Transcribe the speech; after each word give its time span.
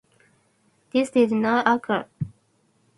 This 0.93 1.11
did 1.11 1.31
not 1.31 1.67
occur. 1.67 2.07